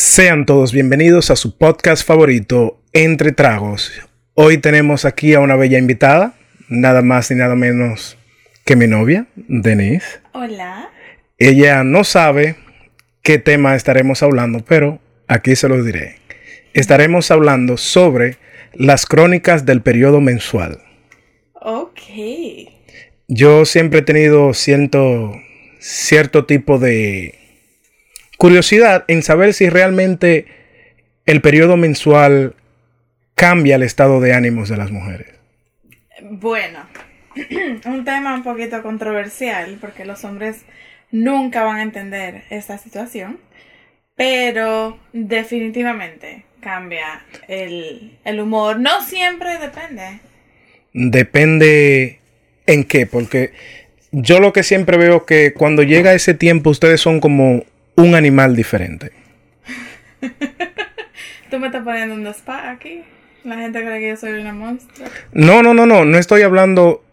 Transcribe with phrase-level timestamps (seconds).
[0.00, 3.90] Sean todos bienvenidos a su podcast favorito, Entre Tragos.
[4.34, 6.34] Hoy tenemos aquí a una bella invitada,
[6.68, 8.16] nada más ni nada menos
[8.64, 10.20] que mi novia, Denise.
[10.34, 10.88] Hola.
[11.36, 12.54] Ella no sabe
[13.22, 16.20] qué tema estaremos hablando, pero aquí se los diré.
[16.74, 18.36] Estaremos hablando sobre
[18.74, 20.78] las crónicas del periodo mensual.
[21.54, 21.98] Ok.
[23.26, 25.32] Yo siempre he tenido cierto,
[25.80, 27.34] cierto tipo de
[28.38, 30.46] curiosidad en saber si realmente
[31.26, 32.54] el periodo mensual
[33.34, 35.28] cambia el estado de ánimos de las mujeres.
[36.22, 36.86] Bueno,
[37.84, 40.62] un tema un poquito controversial porque los hombres
[41.10, 43.38] nunca van a entender esta situación,
[44.14, 48.78] pero definitivamente cambia el, el humor.
[48.78, 50.20] No siempre depende.
[50.92, 52.20] Depende
[52.66, 53.52] en qué, porque
[54.12, 57.64] yo lo que siempre veo que cuando llega ese tiempo ustedes son como
[57.98, 59.12] un animal diferente.
[61.50, 63.02] Tú me estás poniendo un spa aquí.
[63.44, 65.08] La gente cree que yo soy una monstruo.
[65.32, 66.04] No, no, no, no.
[66.04, 67.04] No estoy hablando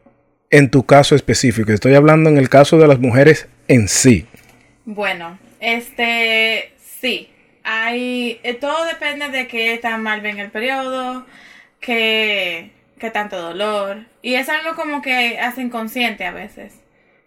[0.49, 1.71] en tu caso específico.
[1.71, 4.27] Estoy hablando en el caso de las mujeres en sí.
[4.85, 7.29] Bueno, este, sí.
[7.63, 11.25] Hay, eh, todo depende de qué tan mal ven el periodo,
[11.79, 12.69] qué,
[12.99, 14.05] qué tanto dolor.
[14.21, 16.73] Y es algo como que hacen consciente a veces.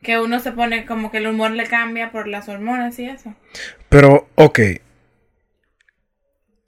[0.09, 3.35] Que uno se pone como que el humor le cambia por las hormonas y eso.
[3.91, 4.59] Pero, ok.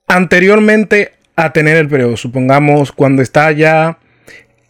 [0.07, 3.97] Anteriormente a tener el periodo, supongamos cuando está ya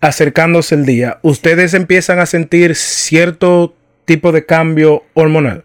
[0.00, 5.64] acercándose el día, ustedes empiezan a sentir cierto tipo de cambio hormonal.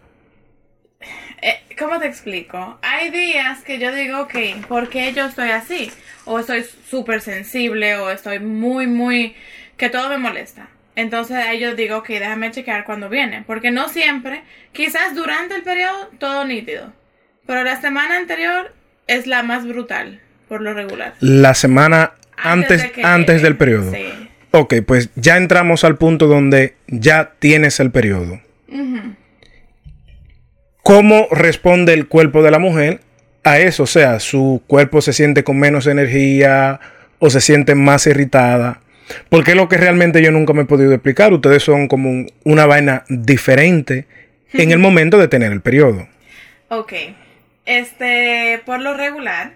[1.42, 2.80] Eh, ¿Cómo te explico?
[2.82, 5.92] Hay días que yo digo, ok, ¿por qué yo estoy así?
[6.24, 9.36] O estoy súper sensible, o estoy muy, muy...
[9.76, 10.70] que todo me molesta.
[10.96, 13.44] Entonces ahí yo digo, ok, déjame chequear cuando viene.
[13.46, 16.92] Porque no siempre, quizás durante el periodo, todo nítido.
[17.46, 18.74] Pero la semana anterior
[19.06, 21.14] es la más brutal, por lo regular.
[21.20, 23.92] La semana antes, Antes de del periodo.
[23.92, 24.06] sí.
[24.52, 28.40] Ok, pues ya entramos al punto donde ya tienes el periodo.
[30.82, 33.00] ¿Cómo responde el cuerpo de la mujer
[33.44, 33.82] a eso?
[33.82, 36.80] O sea, su cuerpo se siente con menos energía
[37.18, 38.80] o se siente más irritada.
[39.28, 41.32] Porque es lo que realmente yo nunca me he podido explicar.
[41.32, 44.06] Ustedes son como un- una vaina diferente
[44.52, 46.08] en el momento de tener el periodo.
[46.68, 46.92] Ok.
[47.64, 49.52] Este, por lo regular,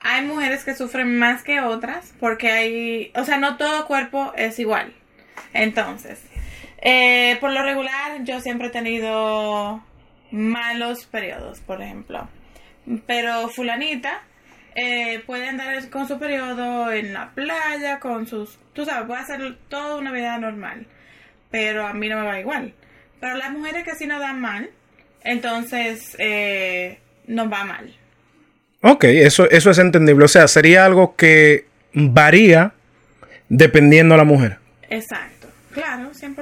[0.00, 4.58] hay mujeres que sufren más que otras porque hay, o sea, no todo cuerpo es
[4.58, 4.92] igual.
[5.52, 6.20] Entonces,
[6.82, 9.82] eh, por lo regular, yo siempre he tenido
[10.30, 12.28] malos periodos, por ejemplo.
[13.06, 14.22] Pero fulanita
[14.76, 19.56] eh, puede andar con su periodo en la playa, con sus, tú sabes, puede hacer
[19.68, 20.86] toda una vida normal.
[21.50, 22.74] Pero a mí no me va igual.
[23.18, 24.68] Pero las mujeres que sí nos dan mal,
[25.24, 27.96] entonces eh, nos va mal.
[28.82, 30.26] Ok, eso, eso es entendible.
[30.26, 31.64] O sea, sería algo que
[31.94, 32.74] varía
[33.48, 34.58] dependiendo de la mujer.
[34.90, 35.48] Exacto.
[35.72, 36.36] Claro, 100%.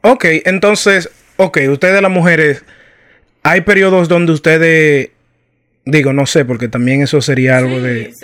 [0.00, 2.64] Ok, entonces, ok, ustedes las mujeres,
[3.42, 5.10] hay periodos donde ustedes,
[5.86, 8.14] digo, no sé, porque también eso sería algo Sí, de...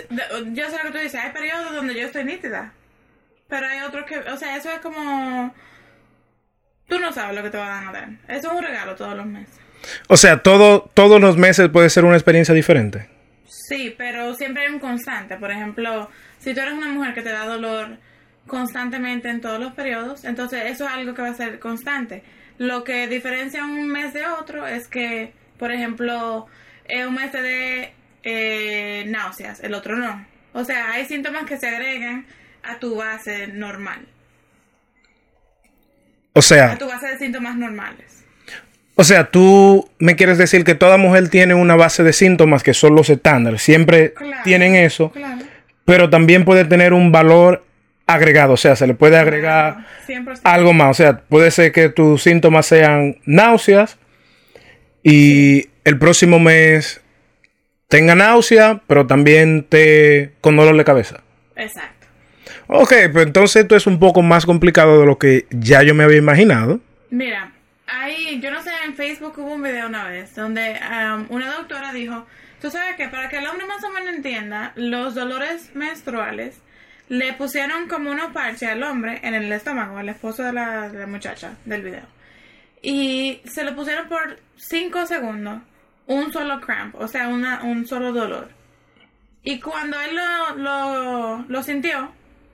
[0.51, 1.15] Yo sé lo que tú dices.
[1.15, 2.73] Hay periodos donde yo estoy nítida.
[3.47, 5.53] Pero hay otros que, o sea, eso es como...
[6.87, 8.09] Tú no sabes lo que te van a dar.
[8.27, 9.55] Eso es un regalo todos los meses.
[10.07, 13.09] O sea, todo, todos los meses puede ser una experiencia diferente.
[13.45, 15.37] Sí, pero siempre hay un constante.
[15.37, 16.09] Por ejemplo,
[16.39, 17.97] si tú eres una mujer que te da dolor
[18.45, 22.23] constantemente en todos los periodos, entonces eso es algo que va a ser constante.
[22.57, 26.47] Lo que diferencia un mes de otro es que, por ejemplo,
[26.87, 30.25] eh, un mes dé eh, náuseas, el otro no.
[30.53, 32.25] O sea, hay síntomas que se agregan
[32.63, 34.05] a tu base normal,
[36.33, 38.23] O a sea, tu base de síntomas normales.
[38.95, 42.73] o sea, tú me quieres decir que toda mujer tiene una base de síntomas que
[42.73, 43.61] son los estándares.
[43.61, 44.43] Siempre Claro.
[44.43, 45.41] tienen eso, Claro.
[45.85, 47.65] pero también puede tener un valor
[48.05, 48.53] agregado.
[48.53, 49.73] O sea, se le puede agregar...
[50.05, 50.41] Claro, 100%.
[50.43, 50.91] algo más.
[50.91, 53.97] O sea, puede ser que tus síntomas sean náuseas
[55.01, 57.01] y el próximo mes
[57.87, 61.21] tenga náusea, pero también te con dolor de cabeza.
[61.55, 62.07] Exacto.
[62.67, 66.03] Ok, pues entonces esto es un poco más complicado de lo que ya yo me
[66.03, 66.79] había imaginado.
[67.09, 67.51] Mira,
[67.87, 71.93] ahí, yo no sé, en Facebook hubo un video una vez donde um, una doctora
[71.93, 72.25] dijo,
[72.61, 76.57] tú sabes que para que el hombre más o menos entienda, los dolores menstruales
[77.09, 80.99] le pusieron como unos parches al hombre en el estómago, al esposo de la, de
[80.99, 82.07] la muchacha del video.
[82.81, 85.61] Y se lo pusieron por 5 segundos,
[86.07, 88.49] un solo cramp, o sea, una, un solo dolor.
[89.43, 92.11] Y cuando él lo, lo, lo sintió,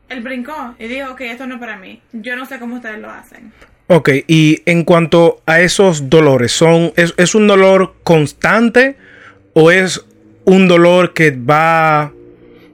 [0.09, 2.01] él brincó y dijo, ok, esto no es para mí.
[2.13, 3.51] Yo no sé cómo ustedes lo hacen.
[3.87, 8.97] Ok, y en cuanto a esos dolores, son, ¿es, es un dolor constante
[9.53, 10.05] ¿O es
[10.45, 12.13] un dolor que va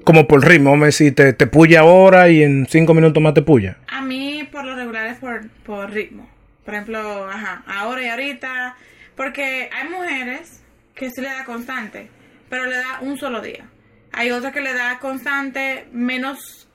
[0.04, 0.72] como por ritmo?
[0.72, 3.78] Vamos a decir, te, te puya ahora y en cinco minutos más te puya.
[3.88, 6.30] A mí, por lo regular, es por, por ritmo.
[6.64, 8.76] Por ejemplo, ajá, ahora y ahorita.
[9.16, 10.62] Porque hay mujeres
[10.96, 12.10] que sí le da constante,
[12.50, 13.66] pero le da un solo día.
[14.14, 16.68] Hay otras que le da constante menos,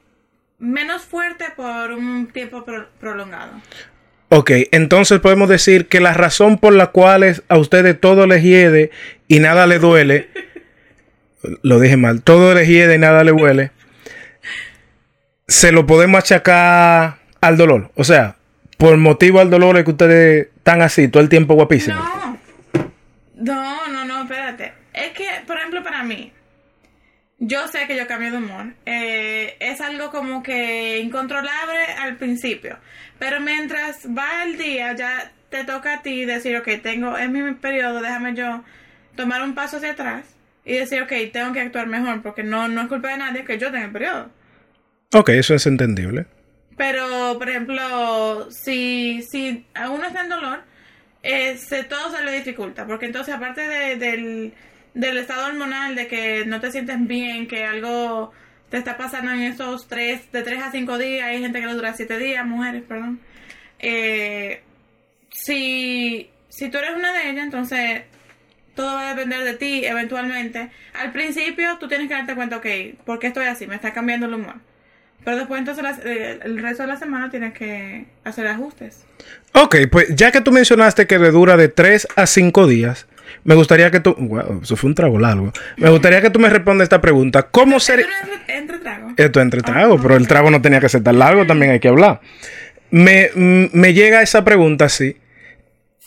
[0.58, 3.52] menos fuerte por un tiempo pro- prolongado.
[4.28, 8.42] Ok, entonces podemos decir que la razón por la cual es- a ustedes todo les
[8.42, 8.90] hiede
[9.26, 10.28] y nada le duele,
[11.62, 13.72] lo dije mal, todo les hiede y nada le huele,
[15.48, 17.90] se lo podemos achacar al dolor.
[17.96, 18.36] O sea,
[18.76, 21.98] por motivo al dolor es que ustedes están así todo el tiempo guapísimos.
[22.04, 22.19] No,
[23.40, 24.72] no, no, no, espérate.
[24.92, 26.32] Es que, por ejemplo, para mí,
[27.38, 28.74] yo sé que yo cambio de humor.
[28.84, 32.78] Eh, es algo como que incontrolable al principio.
[33.18, 37.52] Pero mientras va el día, ya te toca a ti decir, ok, tengo, es mi
[37.54, 38.62] periodo, déjame yo
[39.16, 40.24] tomar un paso hacia atrás
[40.64, 43.58] y decir, ok, tengo que actuar mejor porque no, no es culpa de nadie que
[43.58, 44.30] yo tenga el periodo.
[45.12, 46.26] Ok, eso es entendible.
[46.76, 50.62] Pero, por ejemplo, si, si uno está en dolor,
[51.22, 51.58] eh,
[51.88, 52.86] todo se le dificulta.
[52.86, 54.52] Porque entonces, aparte de- del,
[54.94, 58.32] del estado hormonal, de que no te sientes bien, que algo
[58.70, 61.74] te está pasando en esos tres, de tres a cinco días, hay gente que lo
[61.74, 63.20] dura siete días, mujeres, perdón.
[63.80, 64.62] Eh,
[65.30, 68.02] si, si tú eres una de ellas, entonces
[68.74, 70.70] todo va a depender de ti eventualmente.
[70.94, 72.66] Al principio tú tienes que darte cuenta, ok,
[73.04, 73.66] ¿por qué estoy así?
[73.66, 74.56] Me está cambiando el humor.
[75.24, 79.04] Pero después entonces las- eh, el resto de la semana tienes que hacer ajustes.
[79.54, 83.06] Ok, pues ya que tú mencionaste que le dura de 3 a 5 días,
[83.44, 84.14] me gustaría que tú...
[84.18, 85.52] Wow, eso fue un trago largo.
[85.76, 87.42] Me gustaría que tú me respondas esta pregunta.
[87.44, 88.06] ¿Cómo sería...
[88.22, 89.08] Entre, entre trago.
[89.16, 91.80] Esto es entre trago, pero el trago no tenía que ser tan largo, también hay
[91.80, 92.20] que hablar.
[92.90, 95.16] Me, mm, me llega esa pregunta así.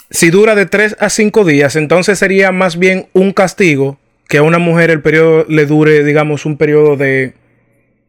[0.09, 4.43] Si dura de 3 a 5 días, entonces sería más bien un castigo que a
[4.43, 7.33] una mujer el periodo le dure, digamos, un periodo de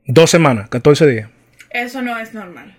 [0.06, 1.30] 2 semanas, 14 días.
[1.70, 2.76] Eso no es normal.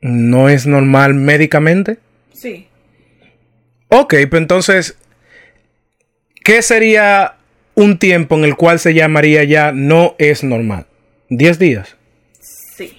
[0.00, 1.98] ¿No es normal médicamente?
[2.32, 2.68] Sí.
[3.88, 4.98] Ok, pues entonces,
[6.44, 7.36] ¿qué sería
[7.74, 10.86] un tiempo en el cual se llamaría ya no es normal?
[11.30, 11.96] ¿10 días?
[12.40, 12.98] Sí.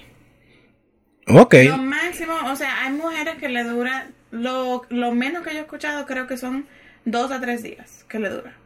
[1.26, 1.54] Ok.
[1.64, 5.62] Lo máximo, o sea, hay mujeres que le dura, lo, lo menos que yo he
[5.62, 6.66] escuchado creo que son
[7.04, 8.59] dos a tres días que le dura.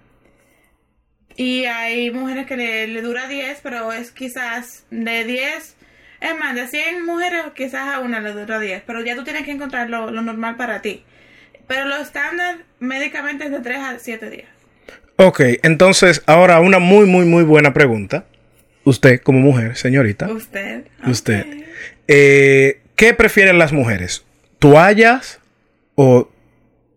[1.37, 5.77] Y hay mujeres que le, le dura 10, pero es quizás de 10,
[6.21, 9.43] es más, de 100 mujeres quizás a una le dura 10, pero ya tú tienes
[9.45, 11.05] que encontrar lo, lo normal para ti.
[11.67, 14.49] Pero lo estándar médicamente es de 3 a 7 días.
[15.17, 18.27] Ok, entonces ahora una muy, muy, muy buena pregunta.
[18.85, 20.85] Usted como mujer, señorita, Usted.
[21.07, 21.47] usted,
[22.07, 24.25] eh, ¿qué prefieren las mujeres?
[24.59, 25.41] ¿Toallas
[25.95, 26.31] o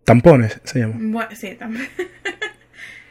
[0.04, 0.60] tampones?
[0.64, 0.94] Se llama.
[0.98, 1.88] Bueno, sí, también.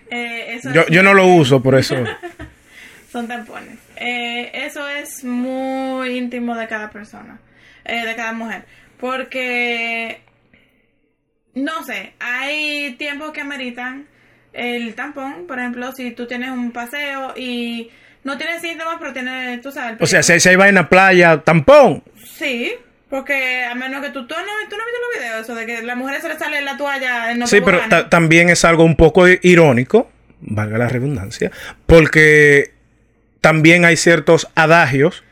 [0.10, 1.96] Eh, eso Yo, es- yo no lo uso, por eso.
[3.12, 3.78] Son tampones.
[3.96, 7.40] Eh, eso es muy íntimo de cada persona,
[7.86, 8.66] eh, de cada mujer.
[9.00, 10.22] Porque,
[11.54, 14.08] no sé, hay tiempos que ameritan
[14.54, 15.46] el tampón.
[15.48, 17.90] Por ejemplo, si tú tienes un paseo y
[18.24, 20.00] no tienes síntomas, pero tienes, tú sabes.
[20.02, 22.04] O sea, si, si hay vaina playa, tampón.
[22.24, 22.74] Sí,
[23.10, 25.66] porque a menos que tú, tú, no, tú no has visto los videos, eso de
[25.66, 28.66] que a las mujeres se les sale la toalla en los Sí, pero también es
[28.66, 30.10] algo un poco irónico,
[30.42, 31.52] valga la redundancia,
[31.86, 32.72] porque
[33.42, 35.24] también hay ciertos adagios,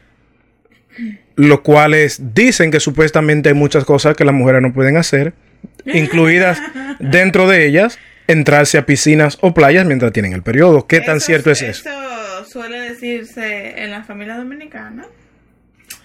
[1.35, 5.33] los cuales dicen que supuestamente hay muchas cosas que las mujeres no pueden hacer,
[5.85, 6.61] incluidas
[6.99, 10.87] dentro de ellas entrarse a piscinas o playas mientras tienen el periodo.
[10.87, 11.89] ¿Qué tan Eso- cierto es eso?
[11.89, 15.05] Eso suele decirse en la familia dominicana.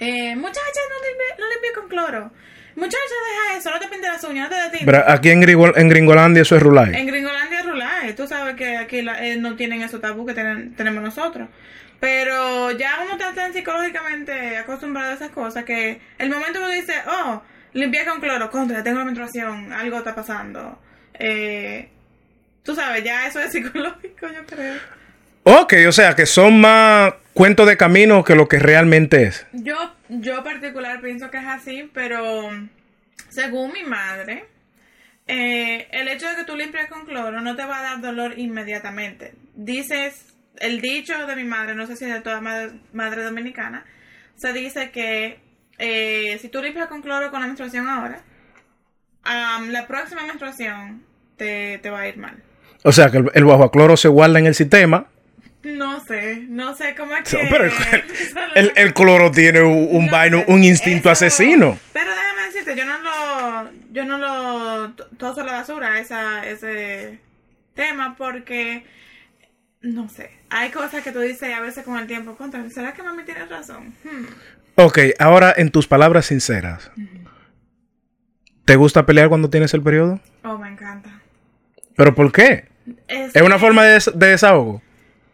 [0.01, 2.33] Eh, muchacha, no limpie, no con cloro.
[2.77, 4.87] Muchacha, deja eso, no te pintes las uñas, no te detingas.
[4.87, 6.95] Pero aquí en, Gringo- en Gringolandia eso es rulay.
[6.95, 11.03] En Gringolandia rulaje, tú sabes que aquí la- eh, no tienen esos tabú que tenemos
[11.03, 11.49] nosotros.
[11.99, 16.71] Pero ya uno está tan psicológicamente acostumbrado a esas cosas que el momento que uno
[16.71, 17.43] dice, oh,
[17.75, 20.81] limpié con cloro, contra, tengo la menstruación, algo está pasando.
[21.15, 21.91] Eh,
[22.63, 24.77] tú sabes, ya eso es psicológico, yo creo.
[25.43, 29.47] Ok, o sea que son más cuentos de camino que lo que realmente es.
[29.53, 29.77] Yo,
[30.09, 32.51] yo particular pienso que es así, pero
[33.29, 34.47] según mi madre,
[35.27, 38.39] eh, el hecho de que tú limpies con cloro no te va a dar dolor
[38.39, 39.35] inmediatamente.
[39.55, 43.85] Dices, el dicho de mi madre, no sé si es de toda madre, madre dominicana,
[44.37, 45.41] se dice que
[45.79, 48.23] eh, si tú limpias con cloro con la menstruación ahora,
[49.23, 51.05] am, la próxima menstruación
[51.37, 52.43] te, te va a ir mal.
[52.83, 55.07] O sea que el, el bajo se guarda en el sistema.
[55.63, 57.47] No sé, no sé cómo es que...
[57.51, 57.73] pero el,
[58.55, 61.79] el- el cloro tiene un, un No vaino, un instinto eso- asesino.
[61.93, 67.19] Pero déjame decirte, yo no lo, yo no lo toso a la basura, esa, ese
[67.75, 68.85] tema porque,
[69.83, 72.69] no sé, hay cosas que tú dices a veces con el tiempo contra.
[72.71, 73.95] ¿Será que mami tiene razón?
[74.03, 74.27] Hmm.
[74.77, 76.91] Ok, ahora en tus palabras sinceras.
[78.65, 80.21] ¿Te gusta pelear cuando tienes el periodo?
[80.45, 81.11] Oh, me encanta.
[81.97, 82.69] ¿Pero por qué?
[83.09, 84.81] Es, ¿Es una forma de, des- de desahogo?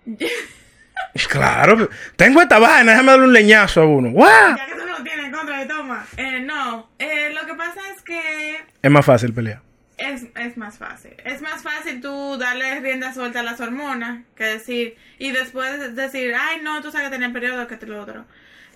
[1.29, 1.89] claro.
[2.17, 4.11] Tengo esta vaina, déjame darle un leñazo a uno.
[4.11, 6.07] Ya que tú no lo tienes en contra de toma.
[6.17, 9.61] Eh, no, eh, lo que pasa es que Es más fácil pelear.
[9.99, 11.13] es, es más fácil.
[11.25, 16.35] Es más fácil tú darle rienda suelta a las hormonas que decir, y después decir,
[16.39, 18.25] ay, no, tú sabes que tenés periodo, que te lo otro.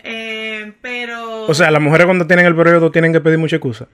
[0.02, 1.42] Eh, pero...
[1.42, 3.86] O sea, las mujeres cuando tienen el periodo tienen que pedir mucha excusa.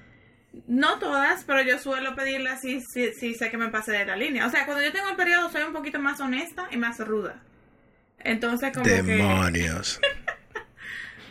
[0.67, 4.17] No todas, pero yo suelo pedirlas si, si, si sé que me pasé de la
[4.17, 4.47] línea.
[4.47, 7.41] O sea, cuando yo tengo el periodo soy un poquito más honesta y más ruda.
[8.19, 9.03] Entonces como que...
[9.03, 10.01] Demonios.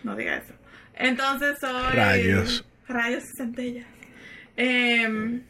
[0.04, 0.54] No diga eso.
[0.94, 1.96] Entonces soy...
[1.96, 2.63] Rayos.
[2.88, 3.88] Rayos y centellas.
[4.56, 5.42] Em,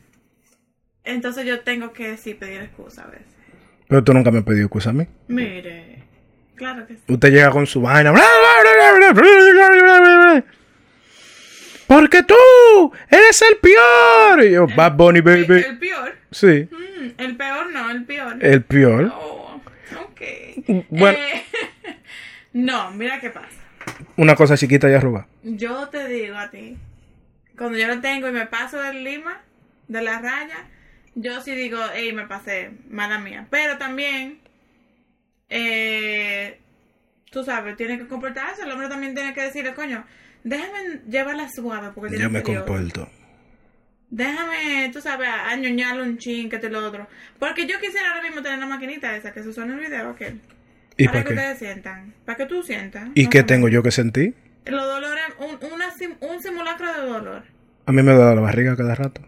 [1.03, 3.27] entonces yo tengo que sí pedir excusa a veces.
[3.89, 5.05] Pero tú nunca me has pedido excusa a mí.
[5.27, 6.03] Mire.
[6.55, 7.01] Claro que sí.
[7.09, 8.13] Usted llega con su vaina.
[11.87, 12.35] Porque tú
[13.09, 14.43] eres el peor.
[14.43, 15.45] Y yo, Bad Bunny, baby.
[15.65, 16.15] El peor.
[16.31, 18.37] Sí, Mm, el peor no, el peor.
[18.43, 19.11] el peor.
[19.13, 19.61] Oh,
[20.01, 20.21] ok.
[20.89, 21.17] Bueno.
[21.17, 21.45] Eh,
[22.53, 23.47] no, mira qué pasa.
[24.17, 25.27] Una cosa chiquita y arruga.
[25.43, 26.77] Yo te digo a ti,
[27.57, 29.41] cuando yo lo tengo y me paso del lima,
[29.87, 30.65] de la raya,
[31.13, 33.47] yo sí digo, hey, me pasé, mala mía.
[33.51, 34.39] Pero también,
[35.49, 36.59] eh,
[37.31, 38.63] tú sabes, tiene que comportarse.
[38.63, 40.05] El hombre también tiene que decirle, coño,
[40.45, 42.65] déjame llevarla suave porque Yo me periodo.
[42.65, 43.09] comporto.
[44.09, 47.07] Déjame, tú sabes, añoñarle un chin, que te lo otro.
[47.39, 50.09] Porque yo quisiera ahora mismo tener la maquinita esa que se suena en el video,
[50.11, 50.39] aquel.
[50.95, 52.13] ¿Y para para que ustedes sientan.
[52.23, 53.09] Para que tú sientas.
[53.15, 54.35] ¿Y No qué tengo yo que sentir?
[54.65, 57.43] Los dolores, un, una sim- un simulacro de dolor.
[57.87, 59.21] A mí me da la barriga cada rato.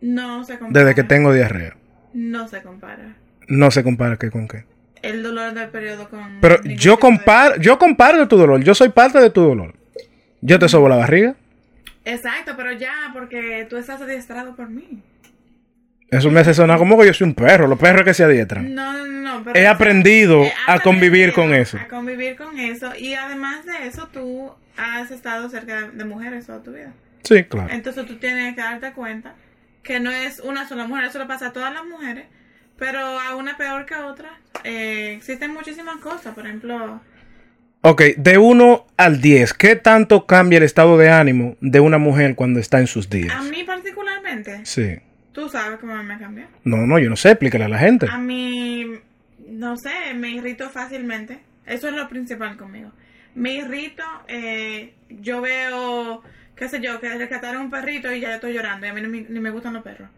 [0.00, 0.84] No se compara.
[0.86, 1.76] Desde que tengo diarrea.
[2.14, 3.16] No se compara.
[3.48, 4.64] No se compara qué con qué.
[5.02, 6.38] El dolor del periodo con.
[6.40, 8.62] Pero yo de- comparo, yo comparo tu dolor.
[8.62, 9.74] Yo soy parte de tu dolor.
[10.40, 11.34] Yo te sobo la barriga.
[12.04, 15.02] Exacto, pero ya, porque tú estás adiestrado por mí.
[16.10, 17.68] Eso me hace sonar como que yo soy un perro.
[17.68, 18.74] Los perros que se adiestran.
[18.74, 19.44] No, no, no.
[19.44, 21.78] Pero He aprendido a convivir con eso.
[21.78, 22.92] A convivir con eso.
[22.98, 26.92] Y además de eso, tú has estado cerca de mujeres toda tu vida.
[27.22, 27.68] Sí, claro.
[27.70, 29.34] Entonces tú tienes que darte cuenta
[29.82, 32.26] que no es una sola mujer, eso le pasa a todas las mujeres,
[32.76, 34.30] pero a una peor que a otra.
[34.64, 37.00] Eh, existen muchísimas cosas, por ejemplo,
[37.82, 42.34] Ok, de 1 al 10, ¿qué tanto cambia el estado de ánimo de una mujer
[42.34, 43.34] cuando está en sus días?
[43.34, 44.98] a mí particularmente, Sí.
[45.32, 46.44] tú sabes cómo me cambió.
[46.64, 48.06] No, no, yo no sé, explícale a la gente.
[48.10, 48.84] A mí,
[49.48, 51.38] no sé, me irrito fácilmente.
[51.64, 52.92] Eso es lo principal conmigo.
[53.34, 56.22] Me irrito, eh, yo veo,
[56.56, 59.08] qué sé yo, que rescataron un perrito y ya estoy llorando y a mí ni,
[59.08, 60.10] me- ni me gustan los perros.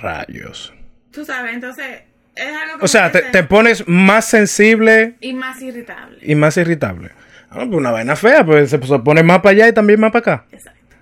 [0.00, 0.72] Rayos.
[1.10, 2.02] Tú sabes, entonces
[2.38, 6.18] es algo como O sea, te, te pones más sensible y más irritable.
[6.22, 7.10] y más irritable.
[7.50, 10.10] Ah, pues una vaina fea, pues se, se pone más para allá y también más
[10.12, 10.46] para acá.
[10.52, 10.96] Exacto.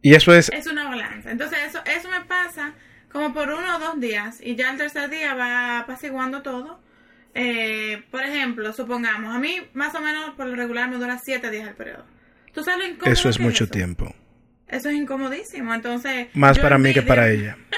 [0.00, 0.48] Y eso es...
[0.50, 1.30] Es una balanza.
[1.30, 2.72] Entonces eso, eso me pasa
[3.10, 6.80] como por uno o dos días y ya el tercer día va apaciguando todo.
[7.34, 11.50] Eh, por ejemplo, supongamos, a mí más o menos por lo regular me dura siete
[11.50, 12.04] días el periodo.
[12.52, 13.72] ¿Tú sabes lo incómodo Eso es que mucho eso?
[13.72, 14.14] tiempo.
[14.68, 15.72] Eso es incomodísimo.
[15.74, 16.28] Entonces...
[16.34, 17.56] Más para mí que para ella.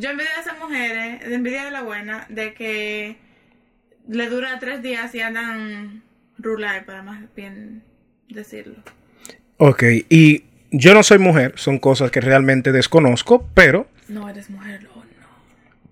[0.00, 3.16] Yo envidio a esas mujeres, envidia de la buena, de que
[4.08, 6.02] le dura tres días y andan
[6.38, 7.82] rular, para más bien
[8.28, 8.76] decirlo.
[9.56, 14.84] Ok, y yo no soy mujer, son cosas que realmente desconozco, pero No eres mujer,
[14.84, 15.02] no, no.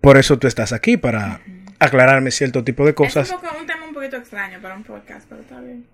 [0.00, 1.40] por eso tú estás aquí, para
[1.80, 3.28] aclararme cierto tipo de cosas.
[3.28, 5.84] Es un, poco- un tema un poquito extraño para un podcast, pero está bien.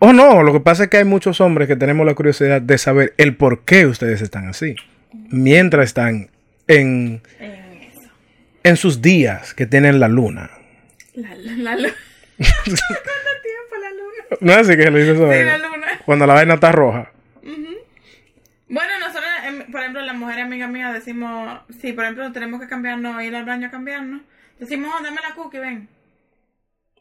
[0.00, 2.78] Oh, no, lo que pasa es que hay muchos hombres que tenemos la curiosidad de
[2.78, 4.74] saber el por qué ustedes están así,
[5.30, 6.30] mientras están
[6.68, 8.10] en, En eso.
[8.62, 10.50] en sus días que tienen la luna.
[11.14, 11.94] La, la, la luna.
[12.38, 14.38] ¿Cuánto tiempo la luna?
[14.40, 15.86] No es así que se le dice eso Sí, la luna.
[16.06, 17.10] Cuando la vaina está roja.
[18.70, 22.68] Bueno, nosotros, em, por ejemplo, las mujeres amigas mías decimos, si por ejemplo tenemos que
[22.68, 24.20] cambiarnos, ir al baño a cambiarnos,
[24.58, 25.88] decimos, oh, dame la cookie, ven.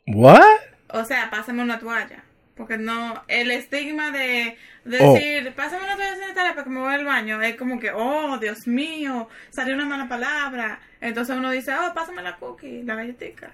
[0.07, 0.41] ¿What?
[0.89, 2.23] O sea, pásame una toalla.
[2.57, 5.13] Porque no, el estigma de, de Oh.
[5.13, 8.37] decir, pásame una toalla sanitaria para que me voy al baño, es como que, oh,
[8.39, 10.79] Dios mío, salió una mala palabra.
[10.99, 13.51] Entonces uno dice, oh, pásame la cookie, la galletita.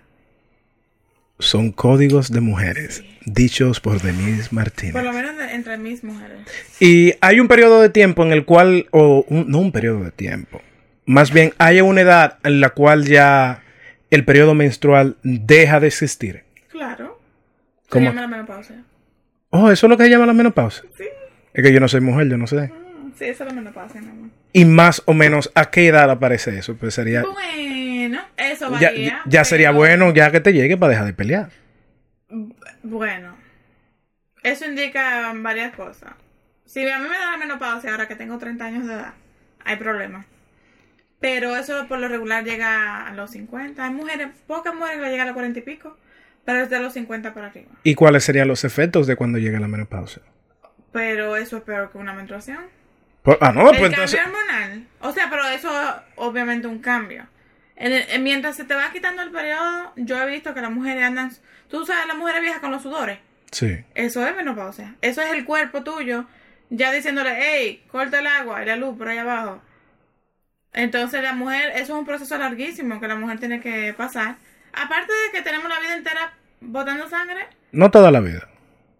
[1.39, 5.03] Son códigos de mujeres, dichos por Denise Por Martínez.
[5.03, 6.39] lo menos entre mis mujeres.
[6.79, 10.11] Y hay un periodo de tiempo en el cual, o un- no un periodo de
[10.11, 10.61] tiempo,
[11.05, 13.61] más bien hay una edad en la cual ya
[14.11, 16.43] el periodo menstrual deja de existir.
[16.69, 17.19] Claro.
[17.91, 18.83] Se la menopausia.
[19.55, 20.83] Oh, eso es lo que se llama la menopausia.
[20.97, 21.03] Sí.
[21.53, 22.67] Es que yo no soy mujer, yo no sé.
[22.69, 24.29] Mm, Sí, eso es la menopausia, mi amor.
[24.53, 26.75] Y más o menos, ¿a qué edad aparece eso?
[26.75, 27.21] Pues sería...
[27.23, 29.21] Bueno, eso Ya, varía.
[29.25, 31.49] ya sería pero- bueno ya que te llegue para dejar de pelear.
[32.81, 33.35] Bueno,
[34.41, 36.13] eso indica varias cosas.
[36.65, 39.13] Si a mí me da la menopausia ahora que tengo 30 años de edad,
[39.63, 40.25] hay problemas.
[41.19, 43.85] Pero eso por lo regular llega a los 50.
[43.85, 45.97] Hay mujeres, pocas mujeres que le llegan a los 40 y pico,
[46.45, 47.71] pero es de los 50 para arriba.
[47.83, 50.21] ¿Y cuáles serían los efectos de cuando llegue la menopausia?
[50.91, 52.59] Pero eso es peor que una menstruación.
[53.39, 54.19] Ah, no, el pues entonces.
[54.19, 54.87] cambio hormonal.
[55.01, 55.69] O sea, pero eso
[56.17, 57.25] obviamente un cambio.
[57.75, 60.71] En el- en- mientras se te va quitando el periodo, yo he visto que las
[60.71, 61.31] mujeres andan...
[61.69, 63.17] Tú sabes, las mujeres viejas con los sudores.
[63.51, 63.83] Sí.
[63.95, 64.95] Eso es menopausia.
[65.01, 66.25] Eso es el cuerpo tuyo
[66.69, 69.61] ya diciéndole, hey, corta el agua y la luz por ahí abajo.
[70.73, 74.35] Entonces la mujer, eso es un proceso larguísimo que la mujer tiene que pasar.
[74.73, 78.47] Aparte de que tenemos la vida entera botando sangre, No toda la vida.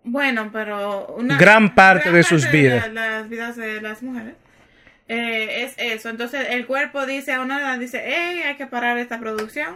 [0.03, 2.91] bueno, pero una Gran parte de sus vidas.
[2.93, 4.35] las vidas de las mujeres.
[5.07, 6.09] eh, es eso.
[6.09, 9.75] Entonces el cuerpo dice a una edad, dice, hey, hay que parar esta producción.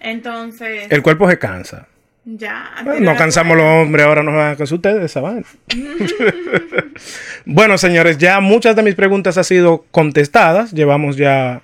[0.00, 1.86] Entonces, El cuerpo se cansa.
[2.24, 2.70] ya.
[2.84, 5.44] Bueno, la cansamos los hombres, ahora nos van a cansar ustedes vaina.
[7.44, 10.72] bueno, señores, ya muchas de mis preguntas han sido contestadas.
[10.72, 11.62] Llevamos ya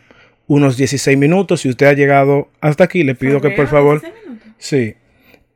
[0.50, 1.60] unos 16 minutos.
[1.60, 4.48] Si usted ha llegado hasta aquí, le pido que por favor, 16 minutos.
[4.58, 4.94] sí,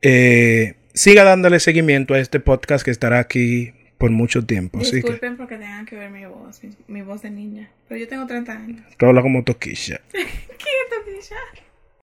[0.02, 4.78] eh, siga dándole seguimiento a este podcast que estará aquí por mucho tiempo.
[4.78, 7.70] Que Disculpen porque tengan que ver mi voz, mi, mi voz de niña.
[7.88, 8.82] Pero yo tengo 30 años.
[8.96, 10.00] tú hablas como toquilla.
[10.12, 10.20] ¿Qué
[10.88, 11.36] toquilla?